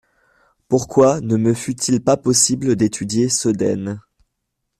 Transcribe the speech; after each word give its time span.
Pourquoi 0.67 1.21
ne 1.21 1.37
me 1.37 1.53
fut-il 1.53 2.03
pas 2.03 2.17
possible 2.17 2.75
d’étudier 2.75 3.29
Sedaine? 3.29 4.01